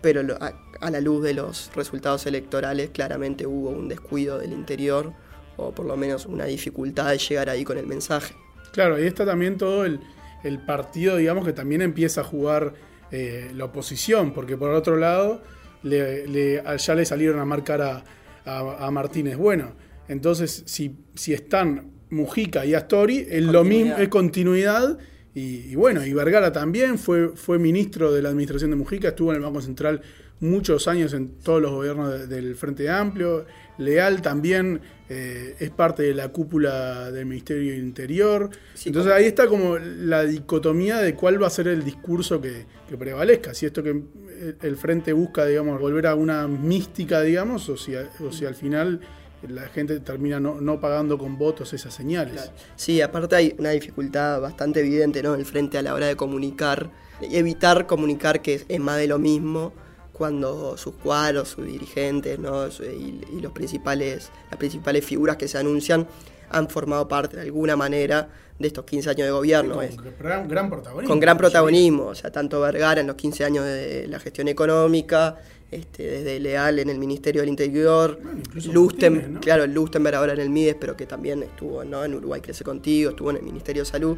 pero 0.00 0.20
a, 0.40 0.90
la 0.90 1.00
luz 1.00 1.22
de 1.24 1.34
los 1.34 1.70
resultados 1.74 2.26
electorales 2.26 2.90
claramente 2.90 3.46
hubo 3.46 3.70
un 3.70 3.88
descuido 3.88 4.38
del 4.38 4.52
interior 4.52 5.12
o 5.56 5.72
por 5.72 5.86
lo 5.86 5.96
menos 5.96 6.26
una 6.26 6.44
dificultad 6.44 7.10
de 7.10 7.18
llegar 7.18 7.50
ahí 7.50 7.64
con 7.64 7.78
el 7.78 7.86
mensaje. 7.86 8.34
Claro, 8.72 8.94
ahí 8.96 9.06
está 9.06 9.24
también 9.26 9.56
todo 9.56 9.84
el, 9.84 10.00
el 10.44 10.60
partido, 10.60 11.16
digamos, 11.16 11.44
que 11.44 11.52
también 11.52 11.82
empieza 11.82 12.20
a 12.20 12.24
jugar 12.24 12.74
eh, 13.10 13.50
la 13.54 13.64
oposición, 13.64 14.32
porque 14.34 14.56
por 14.56 14.70
otro 14.70 14.96
lado 14.96 15.42
ya 15.82 16.94
le 16.94 17.04
salieron 17.04 17.40
a 17.40 17.44
marcar 17.44 17.80
a, 17.82 18.04
a- 18.44 18.86
a 18.86 18.90
Martínez. 18.90 19.36
Bueno, 19.36 19.72
entonces 20.06 20.62
si, 20.66 20.96
si 21.14 21.32
están 21.34 21.92
Mujica 22.10 22.64
y 22.64 22.74
Astori, 22.74 23.26
es 23.28 23.42
lo 23.44 23.64
mismo, 23.64 23.94
Continuidad. 23.94 24.02
es 24.02 24.08
continuidad. 24.08 24.98
Y, 25.34 25.40
y 25.70 25.74
bueno, 25.76 26.04
y 26.04 26.12
Vergara 26.12 26.52
también 26.52 26.98
fue, 26.98 27.30
fue 27.36 27.58
ministro 27.58 28.12
de 28.12 28.22
la 28.22 28.30
administración 28.30 28.70
de 28.70 28.76
Mujica, 28.76 29.08
estuvo 29.08 29.30
en 29.30 29.36
el 29.36 29.42
Banco 29.42 29.60
Central 29.60 30.00
muchos 30.40 30.86
años 30.88 31.12
en 31.14 31.28
todos 31.38 31.60
los 31.60 31.70
gobiernos 31.72 32.12
de- 32.12 32.26
del 32.26 32.54
Frente 32.56 32.88
Amplio. 32.88 33.44
Leal 33.76 34.22
también 34.22 34.80
eh, 35.08 35.54
es 35.58 35.70
parte 35.70 36.02
de 36.02 36.14
la 36.14 36.28
cúpula 36.28 37.10
del 37.12 37.26
Ministerio 37.26 37.72
del 37.72 37.80
Interior. 37.82 38.50
Sí, 38.74 38.88
Entonces 38.88 39.12
ahí 39.12 39.24
está 39.26 39.46
como 39.46 39.78
la 39.78 40.24
dicotomía 40.24 40.98
de 40.98 41.14
cuál 41.14 41.40
va 41.42 41.46
a 41.46 41.50
ser 41.50 41.68
el 41.68 41.84
discurso 41.84 42.40
que, 42.40 42.66
que 42.88 42.96
prevalezca. 42.96 43.54
Si 43.54 43.66
esto 43.66 43.82
que 43.82 43.90
el- 43.90 44.56
el 44.60 44.76
Frente 44.76 45.12
busca, 45.12 45.44
digamos, 45.46 45.80
volver 45.80 46.06
a 46.06 46.14
una 46.14 46.46
mística, 46.48 47.20
digamos, 47.22 47.68
o 47.68 47.76
si, 47.76 47.92
o 47.94 48.32
si 48.32 48.44
al 48.44 48.54
final 48.54 49.00
la 49.46 49.68
gente 49.68 50.00
termina 50.00 50.40
no, 50.40 50.60
no 50.60 50.80
pagando 50.80 51.18
con 51.18 51.38
votos 51.38 51.72
esas 51.72 51.94
señales. 51.94 52.50
Sí, 52.76 53.00
aparte 53.00 53.36
hay 53.36 53.54
una 53.58 53.70
dificultad 53.70 54.40
bastante 54.40 54.80
evidente 54.80 55.22
¿no? 55.22 55.34
en 55.34 55.40
el 55.40 55.46
frente 55.46 55.78
a 55.78 55.82
la 55.82 55.94
hora 55.94 56.06
de 56.06 56.16
comunicar 56.16 56.90
evitar 57.20 57.86
comunicar 57.86 58.42
que 58.42 58.64
es, 58.68 58.80
más 58.80 58.96
de 58.96 59.08
lo 59.08 59.18
mismo 59.18 59.72
cuando 60.12 60.76
sus 60.76 60.94
cuadros, 60.94 61.48
sus 61.48 61.66
dirigentes 61.66 62.38
¿no? 62.38 62.66
Y, 62.68 63.24
y 63.32 63.40
los 63.40 63.52
principales, 63.52 64.30
las 64.50 64.58
principales 64.58 65.04
figuras 65.04 65.36
que 65.36 65.48
se 65.48 65.58
anuncian 65.58 66.06
han 66.50 66.68
formado 66.68 67.06
parte 67.08 67.36
de 67.36 67.42
alguna 67.42 67.76
manera 67.76 68.28
de 68.58 68.66
estos 68.66 68.84
15 68.84 69.10
años 69.10 69.26
de 69.26 69.30
gobierno. 69.30 69.74
Con 69.76 69.84
Es- 69.84 69.96
gran, 70.18 70.48
gran 70.48 70.68
protagonismo. 70.68 71.08
con 71.08 71.20
gran 71.20 71.38
protagonismo, 71.38 72.06
o 72.06 72.14
sea, 72.14 72.30
tanto 72.32 72.60
Vergara 72.60 73.00
en 73.00 73.06
los 73.06 73.16
15 73.16 73.44
años 73.44 73.64
de 73.64 74.06
la 74.08 74.18
gestión 74.18 74.48
económica, 74.48 75.36
este, 75.70 76.02
desde 76.02 76.40
Leal 76.40 76.78
en 76.78 76.88
el 76.88 76.98
Ministerio 76.98 77.42
del 77.42 77.50
Interior, 77.50 78.18
Bueno, 78.22 78.40
Lusten, 78.72 79.12
Martínez, 79.14 79.34
¿no? 79.34 79.40
claro, 79.40 79.66
Lustenberg 79.66 80.16
ahora 80.16 80.32
en 80.32 80.40
el 80.40 80.50
MIDES, 80.50 80.76
pero 80.80 80.96
que 80.96 81.06
también 81.06 81.42
estuvo 81.42 81.84
¿no? 81.84 82.04
en 82.04 82.14
Uruguay 82.14 82.40
Crece 82.40 82.64
Contigo, 82.64 83.10
estuvo 83.10 83.30
en 83.30 83.36
el 83.36 83.42
Ministerio 83.42 83.82
de 83.82 83.86
Salud. 83.86 84.16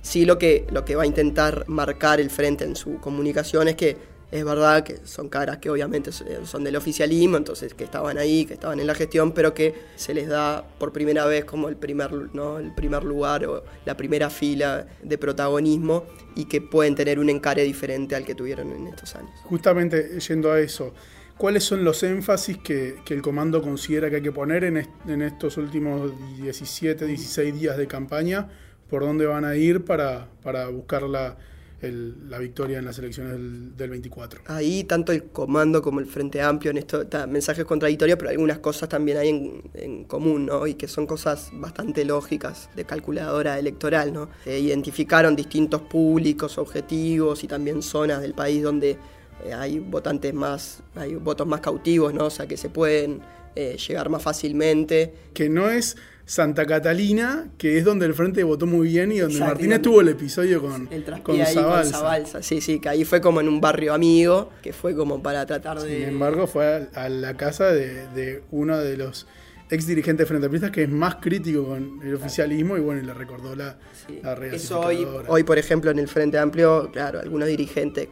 Sí, 0.00 0.24
lo 0.24 0.38
que, 0.38 0.66
lo 0.70 0.84
que 0.84 0.96
va 0.96 1.02
a 1.02 1.06
intentar 1.06 1.64
marcar 1.68 2.20
el 2.20 2.30
frente 2.30 2.64
en 2.64 2.74
su 2.76 2.98
comunicación 2.98 3.68
es 3.68 3.76
que 3.76 3.96
es 4.32 4.46
verdad 4.46 4.82
que 4.82 4.96
son 5.04 5.28
caras 5.28 5.58
que 5.58 5.68
obviamente 5.68 6.10
son 6.10 6.64
del 6.64 6.74
oficialismo, 6.74 7.36
entonces 7.36 7.74
que 7.74 7.84
estaban 7.84 8.16
ahí, 8.16 8.46
que 8.46 8.54
estaban 8.54 8.80
en 8.80 8.86
la 8.86 8.94
gestión, 8.94 9.32
pero 9.32 9.52
que 9.52 9.74
se 9.94 10.14
les 10.14 10.26
da 10.26 10.64
por 10.78 10.90
primera 10.90 11.26
vez 11.26 11.44
como 11.44 11.68
el 11.68 11.76
primer, 11.76 12.10
¿no? 12.34 12.58
el 12.58 12.74
primer 12.74 13.04
lugar 13.04 13.44
o 13.44 13.62
la 13.84 13.94
primera 13.94 14.30
fila 14.30 14.86
de 15.02 15.18
protagonismo 15.18 16.06
y 16.34 16.46
que 16.46 16.62
pueden 16.62 16.94
tener 16.94 17.18
un 17.18 17.28
encare 17.28 17.62
diferente 17.62 18.16
al 18.16 18.24
que 18.24 18.34
tuvieron 18.34 18.72
en 18.72 18.86
estos 18.86 19.14
años. 19.16 19.30
Justamente 19.44 20.18
yendo 20.20 20.50
a 20.50 20.60
eso, 20.60 20.94
¿cuáles 21.36 21.62
son 21.64 21.84
los 21.84 22.02
énfasis 22.02 22.56
que, 22.56 22.96
que 23.04 23.12
el 23.12 23.20
comando 23.20 23.60
considera 23.60 24.08
que 24.08 24.16
hay 24.16 24.22
que 24.22 24.32
poner 24.32 24.64
en, 24.64 24.88
en 25.08 25.20
estos 25.20 25.58
últimos 25.58 26.10
17, 26.38 27.04
16 27.04 27.60
días 27.60 27.76
de 27.76 27.86
campaña? 27.86 28.48
¿Por 28.88 29.02
dónde 29.02 29.26
van 29.26 29.44
a 29.44 29.56
ir 29.56 29.84
para, 29.84 30.28
para 30.42 30.68
buscar 30.68 31.02
la, 31.02 31.36
el- 31.82 32.30
la 32.30 32.38
victoria 32.38 32.78
en 32.78 32.84
las 32.84 32.98
elecciones 32.98 33.32
del, 33.32 33.76
del 33.76 33.90
24? 33.90 34.42
Ahí 34.46 34.84
tanto 34.84 35.12
el 35.12 35.24
comando 35.24 35.82
como 35.82 36.00
el 36.00 36.06
Frente 36.06 36.40
Amplio 36.40 36.70
en 36.70 36.78
esto, 36.78 37.06
ta, 37.06 37.26
mensajes 37.26 37.64
contradictorios, 37.64 38.16
pero 38.18 38.30
algunas 38.30 38.58
cosas 38.60 38.88
también 38.88 39.18
hay 39.18 39.28
en, 39.28 39.62
en 39.74 40.04
común, 40.04 40.46
¿no? 40.46 40.66
Y 40.66 40.74
que 40.74 40.88
son 40.88 41.06
cosas 41.06 41.50
bastante 41.52 42.04
lógicas 42.04 42.70
de 42.76 42.84
calculadora 42.84 43.58
electoral, 43.58 44.12
¿no? 44.12 44.28
Eh, 44.46 44.58
identificaron 44.60 45.36
distintos 45.36 45.82
públicos, 45.82 46.56
objetivos 46.58 47.42
y 47.44 47.48
también 47.48 47.82
zonas 47.82 48.22
del 48.22 48.34
país 48.34 48.62
donde 48.62 48.96
eh, 49.44 49.52
hay 49.54 49.78
votantes 49.80 50.32
más, 50.32 50.82
hay 50.94 51.14
votos 51.16 51.46
más 51.46 51.60
cautivos, 51.60 52.14
¿no? 52.14 52.26
O 52.26 52.30
sea, 52.30 52.46
que 52.46 52.56
se 52.56 52.68
pueden 52.68 53.20
eh, 53.56 53.76
llegar 53.76 54.08
más 54.08 54.22
fácilmente. 54.22 55.12
Que 55.34 55.48
no 55.48 55.68
es 55.68 55.96
Santa 56.24 56.64
Catalina, 56.66 57.48
que 57.58 57.78
es 57.78 57.84
donde 57.84 58.06
el 58.06 58.14
Frente 58.14 58.42
votó 58.44 58.66
muy 58.66 58.88
bien 58.88 59.12
y 59.12 59.18
donde 59.18 59.34
Exacto, 59.34 59.54
Martínez 59.54 59.78
y 59.78 59.82
tuvo 59.82 60.00
el 60.00 60.08
episodio 60.08 60.62
con, 60.62 60.88
El 60.90 61.04
con 61.22 61.36
Zabalza. 61.36 61.62
con 61.64 61.84
Zabalza. 61.84 62.42
Sí, 62.42 62.60
sí, 62.60 62.78
que 62.80 62.88
ahí 62.88 63.04
fue 63.04 63.20
como 63.20 63.40
en 63.40 63.48
un 63.48 63.60
barrio 63.60 63.92
amigo, 63.94 64.50
que 64.62 64.72
fue 64.72 64.94
como 64.94 65.22
para 65.22 65.44
tratar 65.46 65.80
de... 65.80 65.98
Sin 66.00 66.08
embargo, 66.08 66.46
fue 66.46 66.88
a, 66.94 67.04
a 67.04 67.08
la 67.08 67.36
casa 67.36 67.66
de, 67.72 68.06
de 68.08 68.42
uno 68.50 68.78
de 68.78 68.96
los 68.96 69.26
ex 69.70 69.86
dirigentes 69.86 70.28
frente 70.28 70.44
Amplistas 70.46 70.70
que 70.70 70.82
es 70.82 70.88
más 70.90 71.14
crítico 71.16 71.64
con 71.66 72.00
el 72.02 72.14
oficialismo 72.14 72.76
y 72.76 72.80
bueno, 72.80 73.00
y 73.00 73.06
le 73.06 73.14
recordó 73.14 73.56
la, 73.56 73.78
Sí. 74.06 74.20
la 74.22 74.34
Eso 74.34 74.80
hoy, 74.80 75.06
hoy, 75.28 75.44
por 75.44 75.58
ejemplo, 75.58 75.90
en 75.90 75.98
el 75.98 76.08
Frente 76.08 76.38
Amplio, 76.38 76.90
claro, 76.92 77.20
algunos 77.20 77.48
dirigentes 77.48 78.08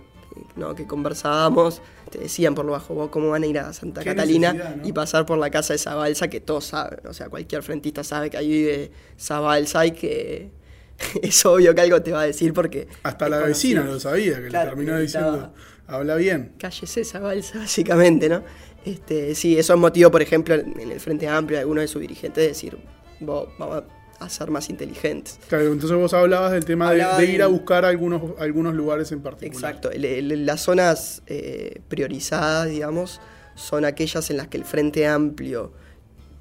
¿no? 0.61 0.75
que 0.77 0.87
conversábamos 0.87 1.83
te 2.11 2.19
decían 2.19 2.55
por 2.55 2.65
lo 2.65 2.73
bajo, 2.73 2.95
"Vos, 2.95 3.09
¿cómo 3.11 3.31
van 3.31 3.43
a 3.43 3.47
ir 3.47 3.59
a 3.59 3.73
Santa 3.73 4.03
Qué 4.03 4.11
Catalina 4.11 4.77
y 4.85 4.93
pasar 4.93 5.27
por 5.27 5.39
la 5.39 5.51
casa 5.51 5.73
de 5.73 5.79
Zabalza? 5.79 6.29
Que 6.29 6.41
todos 6.41 6.65
saben, 6.67 7.01
o 7.09 7.13
sea, 7.15 7.29
cualquier 7.29 7.63
frentista 7.63 8.05
sabe 8.05 8.31
que 8.31 8.37
ahí 8.37 8.49
vive 8.49 8.91
Zabalza 9.19 9.87
y 9.87 9.91
que 9.93 10.51
es 11.23 11.45
obvio 11.47 11.75
que 11.75 11.81
algo 11.81 12.03
te 12.03 12.13
va 12.13 12.23
a 12.23 12.27
decir 12.27 12.53
porque... 12.53 12.87
Hasta 13.03 13.29
la 13.29 13.39
vecina 13.39 13.83
lo 13.83 13.99
sabía, 13.99 14.41
que 14.41 14.49
Claro, 14.49 14.71
le 14.71 14.77
terminó 14.77 14.97
que 14.97 15.03
diciendo, 15.03 15.53
habla 15.87 16.15
bien. 16.17 16.53
cállese 16.59 17.05
Zabalza, 17.05 17.59
básicamente, 17.61 18.29
¿no? 18.29 18.43
Este, 18.85 19.35
sí, 19.35 19.59
eso 19.59 19.75
es 19.75 19.79
motivo, 19.81 20.11
por 20.11 20.23
ejemplo, 20.23 20.55
en 20.55 20.79
el 20.91 21.01
Frente 21.01 21.29
Amplio 21.29 21.59
de 21.59 21.61
algunos 21.63 21.83
de 21.83 21.89
sus 21.89 22.01
dirigentes 22.01 22.43
de 22.43 22.49
decir, 22.49 22.79
"Vos, 23.21 23.49
vamos 23.59 23.77
a 23.77 23.85
ser 24.29 24.51
más 24.51 24.69
inteligentes. 24.69 25.39
Claro, 25.49 25.73
entonces 25.73 25.97
vos 25.97 26.13
hablabas 26.13 26.53
del 26.53 26.65
tema 26.65 26.87
de, 26.93 27.03
Hablaba 27.03 27.19
de 27.19 27.27
ir 27.27 27.43
a 27.43 27.47
buscar 27.47 27.85
algunos, 27.85 28.39
algunos 28.39 28.75
lugares 28.75 29.11
en 29.13 29.21
particular. 29.21 29.71
Exacto, 29.71 29.91
el- 29.91 30.05
el- 30.05 30.45
las 30.47 30.61
zonas 30.61 31.23
eh, 31.27 31.81
priorizadas, 31.89 32.69
digamos, 32.69 33.21
son 33.55 33.85
aquellas 33.85 34.29
en 34.31 34.37
las 34.37 34.49
que 34.49 34.57
el 34.59 34.65
Frente 34.65 35.07
Amplio 35.07 35.73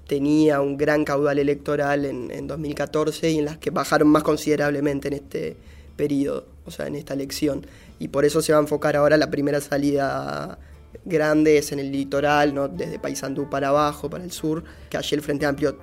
tenía 0.08 0.60
un 0.62 0.76
gran 0.78 1.06
caudal 1.06 1.38
electoral 1.40 2.06
en, 2.06 2.32
en 2.32 2.48
2014 2.48 3.30
y 3.32 3.40
en 3.40 3.46
las 3.46 3.58
que 3.58 3.70
bajaron 3.70 4.08
más 4.08 4.24
considerablemente 4.24 5.08
en 5.10 5.14
este 5.14 5.56
periodo, 5.96 6.46
o 6.66 6.72
sea, 6.72 6.88
en 6.88 6.96
esta 6.96 7.14
elección. 7.14 7.66
Y 8.00 8.08
por 8.08 8.26
eso 8.26 8.42
se 8.42 8.52
va 8.52 8.58
a 8.58 8.62
enfocar 8.62 8.96
ahora 8.96 9.18
la 9.18 9.30
primera 9.30 9.62
salida 9.62 10.58
grande 11.06 11.58
es 11.58 11.72
en 11.72 11.80
el 11.80 11.92
litoral, 11.92 12.54
¿no? 12.56 12.68
desde 12.68 12.98
Paysandú 12.98 13.50
para 13.50 13.68
abajo, 13.68 14.10
para 14.10 14.24
el 14.24 14.32
sur, 14.32 14.64
que 14.90 14.98
allí 14.98 15.16
el 15.16 15.22
Frente 15.22 15.46
Amplio 15.46 15.78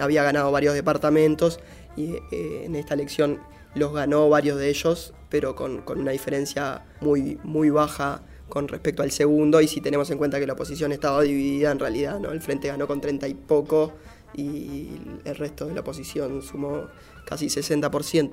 había 0.00 0.22
ganado 0.22 0.50
varios 0.50 0.74
departamentos 0.74 1.60
y 1.96 2.14
eh, 2.30 2.62
en 2.64 2.76
esta 2.76 2.94
elección 2.94 3.40
los 3.74 3.92
ganó 3.92 4.28
varios 4.28 4.58
de 4.58 4.70
ellos, 4.70 5.12
pero 5.28 5.54
con, 5.54 5.82
con 5.82 6.00
una 6.00 6.12
diferencia 6.12 6.84
muy, 7.00 7.38
muy 7.42 7.70
baja 7.70 8.22
con 8.48 8.68
respecto 8.68 9.02
al 9.02 9.10
segundo. 9.10 9.60
Y 9.60 9.68
si 9.68 9.80
tenemos 9.80 10.10
en 10.10 10.18
cuenta 10.18 10.38
que 10.40 10.46
la 10.46 10.54
oposición 10.54 10.92
estaba 10.92 11.22
dividida, 11.22 11.70
en 11.70 11.78
realidad 11.78 12.18
¿no? 12.18 12.32
el 12.32 12.40
Frente 12.40 12.68
ganó 12.68 12.86
con 12.86 13.00
30 13.00 13.28
y 13.28 13.34
poco 13.34 13.92
y 14.34 14.90
el 15.24 15.36
resto 15.36 15.66
de 15.66 15.74
la 15.74 15.80
oposición 15.80 16.42
sumó 16.42 16.86
casi 17.26 17.46
60%. 17.46 18.30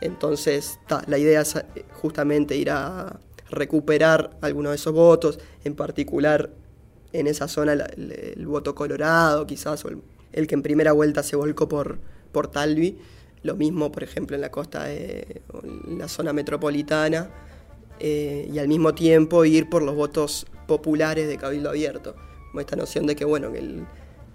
Entonces, 0.00 0.78
la 1.06 1.18
idea 1.18 1.42
es 1.42 1.56
eh, 1.56 1.84
justamente 1.92 2.56
ir 2.56 2.70
a 2.70 3.20
recuperar 3.50 4.36
algunos 4.40 4.70
de 4.70 4.76
esos 4.76 4.92
votos, 4.92 5.38
en 5.64 5.74
particular 5.74 6.50
en 7.12 7.26
esa 7.26 7.48
zona 7.48 7.72
el, 7.72 8.12
el 8.12 8.46
voto 8.46 8.74
colorado, 8.74 9.46
quizás, 9.46 9.84
o 9.84 9.88
el, 9.88 10.00
el 10.32 10.46
que 10.46 10.54
en 10.54 10.62
primera 10.62 10.92
vuelta 10.92 11.22
se 11.22 11.36
volcó 11.36 11.68
por, 11.68 11.98
por 12.32 12.48
Talvi. 12.48 12.98
Lo 13.42 13.56
mismo, 13.56 13.90
por 13.90 14.02
ejemplo, 14.02 14.34
en 14.36 14.42
la 14.42 14.50
costa 14.50 14.84
de 14.84 15.42
en 15.88 15.98
la 15.98 16.08
zona 16.08 16.32
metropolitana. 16.32 17.30
eh, 18.02 18.48
y 18.52 18.58
al 18.58 18.66
mismo 18.68 18.94
tiempo 18.94 19.44
ir 19.44 19.68
por 19.68 19.82
los 19.82 19.94
votos 19.94 20.46
populares 20.66 21.28
de 21.28 21.36
Cabildo 21.36 21.68
Abierto. 21.70 22.16
Como 22.50 22.60
esta 22.60 22.74
noción 22.76 23.06
de 23.06 23.14
que, 23.14 23.24
bueno, 23.26 23.52
que 23.52 23.58
el- 23.58 23.84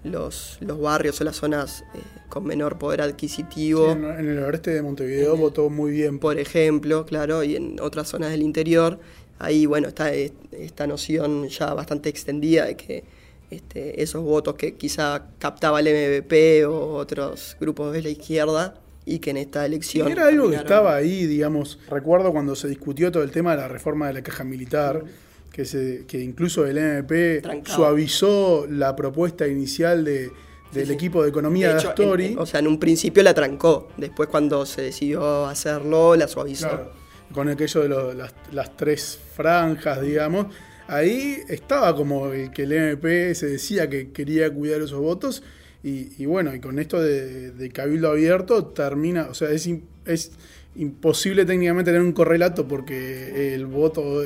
los, 0.04 0.58
los 0.60 0.80
barrios 0.80 1.20
o 1.20 1.24
las 1.24 1.34
zonas 1.34 1.82
eh, 1.94 1.98
con 2.28 2.44
menor 2.44 2.78
poder 2.78 3.00
Sí, 3.00 3.06
adquisitivo 3.08 3.90
en, 3.90 4.04
en 4.04 4.28
el 4.28 4.38
oeste 4.38 4.70
de 4.70 4.82
Montevideo 4.82 5.36
votó 5.36 5.68
muy 5.68 5.90
bien. 5.90 6.20
por 6.20 6.38
ejemplo, 6.38 7.04
claro, 7.06 7.42
y 7.42 7.56
en 7.56 7.80
otras 7.80 8.06
zonas 8.08 8.30
del 8.30 8.42
interior, 8.42 9.00
ahí, 9.40 9.66
bueno, 9.66 9.88
está 9.88 10.12
es- 10.14 10.32
esta 10.52 10.86
noción 10.86 11.48
ya 11.48 11.74
bastante 11.74 12.08
extendida 12.08 12.66
de 12.66 12.76
que 12.76 13.02
este, 13.50 14.02
esos 14.02 14.22
votos 14.22 14.54
que 14.56 14.74
quizá 14.74 15.26
captaba 15.38 15.80
el 15.80 15.86
MVP 15.86 16.64
o 16.66 16.94
otros 16.94 17.56
grupos 17.60 17.92
de 17.92 18.02
la 18.02 18.08
izquierda 18.08 18.74
y 19.04 19.20
que 19.20 19.30
en 19.30 19.36
esta 19.36 19.64
elección... 19.64 20.08
era 20.10 20.26
algo 20.28 20.50
que 20.50 20.56
estaba 20.56 20.96
ahí, 20.96 21.26
digamos. 21.26 21.78
Recuerdo 21.88 22.32
cuando 22.32 22.56
se 22.56 22.66
discutió 22.68 23.12
todo 23.12 23.22
el 23.22 23.30
tema 23.30 23.52
de 23.52 23.58
la 23.62 23.68
reforma 23.68 24.08
de 24.08 24.14
la 24.14 24.22
caja 24.22 24.42
militar, 24.42 25.04
que, 25.52 25.64
se, 25.64 26.04
que 26.06 26.20
incluso 26.20 26.66
el 26.66 26.76
MP 26.76 27.40
Trancaba. 27.40 27.76
suavizó 27.76 28.66
la 28.68 28.94
propuesta 28.96 29.46
inicial 29.46 30.04
de, 30.04 30.30
del 30.72 30.88
sí. 30.88 30.92
equipo 30.92 31.22
de 31.22 31.28
economía 31.30 31.68
de, 31.68 31.74
Astori. 31.76 32.26
en- 32.32 32.38
o 32.40 32.46
sea, 32.46 32.60
en 32.60 32.66
un 32.66 32.78
principio 32.80 33.22
la 33.22 33.32
trancó, 33.32 33.88
después 33.96 34.28
cuando 34.28 34.66
se 34.66 34.82
decidió 34.82 35.46
hacerlo, 35.46 36.16
la 36.16 36.26
suavizó. 36.28 36.68
Claro, 36.68 36.90
con 37.32 37.48
aquello 37.48 37.80
de 37.82 37.88
lo- 37.88 38.12
las, 38.12 38.34
las 38.52 38.76
tres 38.76 39.18
franjas, 39.36 40.02
digamos. 40.02 40.46
Ahí 40.88 41.38
estaba 41.48 41.94
como 41.94 42.32
el 42.32 42.50
que 42.50 42.62
el 42.62 42.72
MP 42.72 43.34
se 43.34 43.46
decía 43.46 43.88
que 43.88 44.12
quería 44.12 44.52
cuidar 44.52 44.80
esos 44.80 45.00
votos. 45.00 45.42
Y, 45.82 46.26
bueno, 46.26 46.52
y 46.52 46.58
con 46.58 46.80
esto 46.80 47.00
de, 47.00 47.52
de 47.52 47.70
Cabildo 47.70 48.10
Abierto 48.10 48.64
termina, 48.64 49.28
o 49.30 49.34
sea, 49.34 49.50
es, 49.50 49.70
es 50.04 50.32
imposible 50.74 51.44
técnicamente 51.44 51.92
tener 51.92 52.04
un 52.04 52.12
correlato 52.12 52.66
porque 52.66 53.54
el 53.54 53.66
voto 53.66 54.24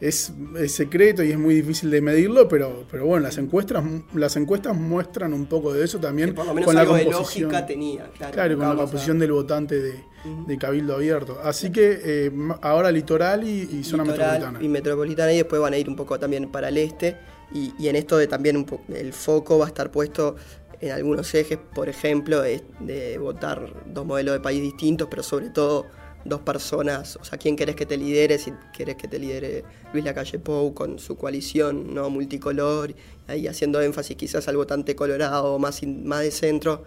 es, 0.00 0.32
es 0.58 0.72
secreto 0.72 1.22
y 1.24 1.32
es 1.32 1.38
muy 1.38 1.54
difícil 1.56 1.90
de 1.90 2.00
medirlo, 2.00 2.46
pero, 2.48 2.84
pero 2.90 3.04
bueno, 3.06 3.24
las 3.24 3.36
encuestas, 3.38 3.82
las 4.14 4.36
encuestas 4.36 4.76
muestran 4.76 5.32
un 5.32 5.46
poco 5.46 5.72
de 5.72 5.84
eso 5.84 5.98
también 5.98 6.28
Que 6.30 6.34
por 6.36 6.46
lo 6.46 6.54
menos 6.54 6.66
con 6.66 6.74
la 6.76 6.82
de 6.82 6.86
composición. 7.04 7.48
lógica 7.50 7.66
tenía. 7.66 8.10
Claro, 8.16 8.32
Claro, 8.32 8.56
con 8.58 8.66
la 8.68 8.72
a- 8.72 8.76
composición 8.76 9.18
del 9.18 9.32
votante 9.32 9.80
de, 9.80 9.94
de 10.46 10.58
Cabildo 10.58 10.94
Abierto. 10.94 11.38
Así 11.42 11.70
que 11.72 12.00
eh, 12.04 12.32
ahora 12.62 12.92
litoral 12.92 13.42
y, 13.46 13.68
y 13.72 13.84
zona 13.84 14.04
litoral 14.04 14.32
metropolitana. 14.34 14.64
y 14.64 14.68
metropolitana 14.68 15.32
y 15.32 15.36
después 15.38 15.60
van 15.60 15.74
a 15.74 15.78
ir 15.78 15.88
un 15.88 15.96
poco 15.96 16.18
también 16.18 16.48
para 16.50 16.68
el 16.68 16.78
este 16.78 17.16
y, 17.52 17.72
y 17.78 17.88
en 17.88 17.96
esto 17.96 18.16
de 18.18 18.26
también 18.28 18.56
un 18.56 18.64
po- 18.66 18.82
el 18.94 19.12
foco 19.12 19.58
va 19.58 19.64
a 19.64 19.68
estar 19.68 19.90
puesto 19.90 20.36
en 20.80 20.92
algunos 20.92 21.34
ejes, 21.34 21.58
por 21.74 21.88
ejemplo, 21.88 22.40
de 22.40 23.18
votar 23.18 23.74
dos 23.86 24.06
modelos 24.06 24.34
de 24.34 24.40
país 24.40 24.62
distintos, 24.62 25.08
pero 25.10 25.24
sobre 25.24 25.50
todo 25.50 25.86
dos 26.24 26.40
personas, 26.40 27.16
o 27.16 27.24
sea, 27.24 27.38
quién 27.38 27.56
querés 27.56 27.76
que 27.76 27.86
te 27.86 27.96
lidere, 27.96 28.38
si 28.38 28.52
querés 28.76 28.96
que 28.96 29.08
te 29.08 29.18
lidere 29.18 29.64
Luis 29.92 30.04
Lacalle 30.04 30.38
Pou 30.38 30.74
con 30.74 30.98
su 30.98 31.16
coalición 31.16 31.94
no 31.94 32.10
multicolor, 32.10 32.94
ahí 33.28 33.46
haciendo 33.46 33.80
énfasis 33.80 34.16
quizás 34.16 34.46
al 34.48 34.56
votante 34.56 34.94
colorado 34.96 35.58
más, 35.58 35.80
más 35.86 36.20
de 36.20 36.30
centro, 36.30 36.84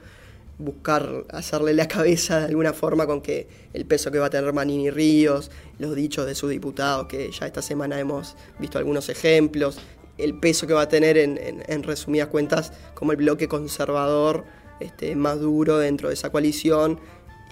buscar 0.59 1.25
hacerle 1.29 1.73
la 1.73 1.88
cabeza 1.88 2.39
de 2.39 2.45
alguna 2.45 2.73
forma 2.73 3.07
con 3.07 3.21
que 3.21 3.47
el 3.73 3.85
peso 3.85 4.11
que 4.11 4.19
va 4.19 4.27
a 4.27 4.29
tener 4.29 4.53
Manini 4.53 4.91
Ríos, 4.91 5.50
los 5.79 5.95
dichos 5.95 6.25
de 6.27 6.35
sus 6.35 6.51
diputados, 6.51 7.07
que 7.07 7.31
ya 7.31 7.47
esta 7.47 7.61
semana 7.63 8.00
hemos 8.00 8.35
visto 8.59 8.77
algunos 8.77 9.09
ejemplos, 9.09 9.79
el 10.19 10.38
peso 10.39 10.67
que 10.67 10.73
va 10.73 10.83
a 10.83 10.89
tener 10.89 11.17
en, 11.17 11.38
en- 11.39 11.63
en 11.67 11.83
resumidas 11.83 12.27
cuentas 12.27 12.73
como 12.93 13.11
el 13.11 13.17
bloque 13.17 13.47
conservador 13.47 14.43
este, 14.79 15.15
más 15.15 15.39
duro 15.39 15.79
dentro 15.79 16.09
de 16.09 16.13
esa 16.15 16.31
coalición 16.31 17.00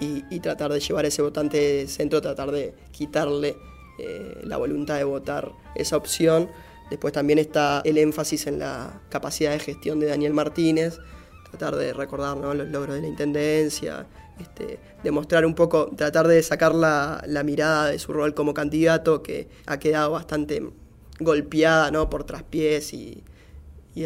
y, 0.00 0.40
tratar 0.40 0.72
de 0.72 0.80
llevar 0.80 1.04
a 1.04 1.08
ese 1.08 1.22
votante 1.22 1.58
de 1.58 1.88
centro, 1.88 2.20
tratar 2.22 2.50
de 2.50 2.74
quitarle 2.90 3.56
eh, 3.98 4.40
la 4.44 4.56
voluntad 4.56 4.96
de 4.96 5.04
votar 5.04 5.52
esa 5.74 5.96
opción. 5.96 6.48
Después 6.88 7.12
también 7.12 7.38
está 7.38 7.82
el 7.84 7.98
énfasis 7.98 8.46
en 8.46 8.58
la 8.58 9.02
capacidad 9.10 9.52
de 9.52 9.58
gestión 9.58 10.00
de 10.00 10.06
Daniel 10.06 10.32
Martínez, 10.32 10.98
tratar 11.50 11.76
de 11.76 11.92
recordar 11.92 12.36
los 12.36 12.68
logros 12.68 12.96
de 12.96 13.02
la 13.02 13.08
intendencia, 13.08 14.06
este, 14.40 14.80
demostrar 15.04 15.44
un 15.44 15.54
poco, 15.54 15.90
tratar 15.94 16.26
de 16.26 16.42
sacar 16.42 16.74
la, 16.74 17.22
mirada 17.44 17.88
de 17.88 17.98
su 17.98 18.12
rol 18.12 18.34
como 18.34 18.54
candidato, 18.54 19.22
que 19.22 19.48
ha 19.66 19.78
quedado 19.78 20.12
bastante 20.12 20.62
golpeada 21.18 21.90
¿no? 21.90 22.08
por 22.08 22.24
traspiés 22.24 22.94
y, 22.94 23.22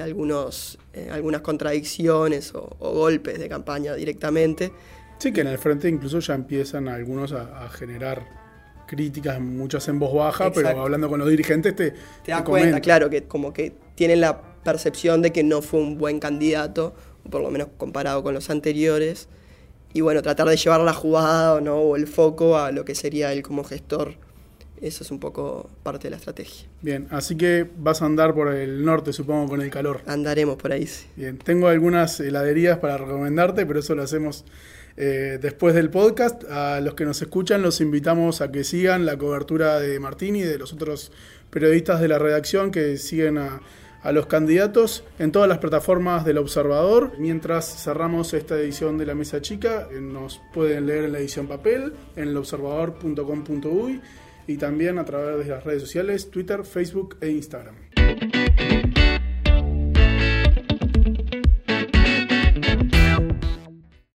algunos, 0.00 0.76
eh, 0.92 1.08
algunas 1.12 1.40
contradicciones 1.42 2.52
o 2.52 2.68
golpes 2.80 3.38
de 3.38 3.48
campaña 3.48 3.94
directamente. 3.94 4.72
Sí, 5.18 5.32
que 5.32 5.40
en 5.42 5.48
el 5.48 5.58
frente 5.58 5.88
incluso 5.88 6.18
ya 6.20 6.34
empiezan 6.34 6.88
algunos 6.88 7.32
a, 7.32 7.64
a 7.64 7.68
generar 7.70 8.44
críticas, 8.86 9.40
muchas 9.40 9.88
en 9.88 9.98
voz 9.98 10.14
baja, 10.14 10.52
pero 10.52 10.68
hablando 10.68 11.08
con 11.08 11.18
los 11.18 11.28
dirigentes 11.28 11.74
te, 11.74 11.92
Te 12.24 12.32
das 12.32 12.42
cuenta, 12.42 12.80
claro, 12.80 13.10
que 13.10 13.24
como 13.24 13.52
que 13.52 13.72
tienen 13.94 14.20
la 14.20 14.40
percepción 14.64 15.22
de 15.22 15.32
que 15.32 15.42
no 15.42 15.62
fue 15.62 15.80
un 15.80 15.98
buen 15.98 16.20
candidato, 16.20 16.94
por 17.30 17.42
lo 17.42 17.50
menos 17.50 17.68
comparado 17.76 18.22
con 18.22 18.34
los 18.34 18.50
anteriores. 18.50 19.28
Y 19.92 20.00
bueno, 20.00 20.22
tratar 20.22 20.48
de 20.48 20.56
llevar 20.56 20.80
la 20.80 20.92
jugada 20.92 21.60
¿no? 21.60 21.76
o 21.76 21.96
el 21.96 22.08
foco 22.08 22.58
a 22.58 22.72
lo 22.72 22.84
que 22.84 22.96
sería 22.96 23.32
él 23.32 23.42
como 23.42 23.62
gestor. 23.62 24.14
Eso 24.80 25.04
es 25.04 25.10
un 25.12 25.20
poco 25.20 25.70
parte 25.84 26.08
de 26.08 26.10
la 26.10 26.16
estrategia. 26.16 26.66
Bien, 26.82 27.06
así 27.10 27.36
que 27.36 27.70
vas 27.78 28.02
a 28.02 28.06
andar 28.06 28.34
por 28.34 28.52
el 28.52 28.84
norte, 28.84 29.12
supongo, 29.12 29.48
con 29.48 29.62
el 29.62 29.70
calor. 29.70 30.02
Andaremos 30.06 30.56
por 30.56 30.72
ahí. 30.72 30.86
sí. 30.86 31.06
Bien, 31.14 31.38
tengo 31.38 31.68
algunas 31.68 32.18
heladerías 32.18 32.78
para 32.78 32.98
recomendarte, 32.98 33.64
pero 33.66 33.78
eso 33.78 33.94
lo 33.94 34.02
hacemos 34.02 34.44
eh, 34.96 35.38
después 35.40 35.74
del 35.74 35.90
podcast. 35.90 36.44
A 36.50 36.80
los 36.80 36.94
que 36.94 37.04
nos 37.04 37.20
escuchan 37.22 37.62
los 37.62 37.80
invitamos 37.80 38.40
a 38.40 38.50
que 38.50 38.64
sigan 38.64 39.06
la 39.06 39.16
cobertura 39.16 39.80
de 39.80 39.98
Martín 40.00 40.36
y 40.36 40.42
de 40.42 40.58
los 40.58 40.72
otros 40.72 41.12
periodistas 41.50 42.00
de 42.00 42.08
la 42.08 42.18
redacción 42.18 42.70
que 42.70 42.96
siguen 42.96 43.38
a, 43.38 43.60
a 44.04 44.12
los 44.12 44.26
candidatos 44.26 45.02
en 45.18 45.32
todas 45.32 45.48
las 45.48 45.58
plataformas 45.58 46.24
del 46.24 46.38
Observador. 46.38 47.12
Mientras 47.18 47.82
cerramos 47.82 48.34
esta 48.34 48.56
edición 48.56 48.98
de 48.98 49.06
La 49.06 49.14
Mesa 49.14 49.40
Chica, 49.40 49.88
eh, 49.90 50.00
nos 50.00 50.40
pueden 50.52 50.86
leer 50.86 51.04
en 51.04 51.12
la 51.12 51.18
edición 51.18 51.48
papel, 51.48 51.94
en 52.14 52.28
elobservador.com.uy 52.28 54.00
y 54.46 54.56
también 54.58 54.98
a 54.98 55.06
través 55.06 55.46
de 55.46 55.52
las 55.52 55.64
redes 55.64 55.82
sociales, 55.82 56.30
Twitter, 56.30 56.64
Facebook 56.64 57.16
e 57.22 57.30
Instagram. 57.30 57.83